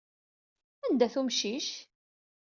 [0.85, 1.67] Anda-t umcic?